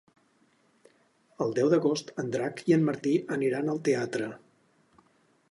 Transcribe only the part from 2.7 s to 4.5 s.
i en Martí aniran al teatre.